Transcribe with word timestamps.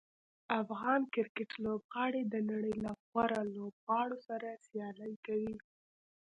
افغان 0.61 1.01
کرکټ 1.13 1.49
لوبغاړي 1.63 2.21
د 2.27 2.35
نړۍ 2.51 2.75
له 2.85 2.91
غوره 3.07 3.41
لوبغاړو 3.55 4.17
سره 4.27 4.47
سیالي 4.65 5.13
کوي. 5.25 5.55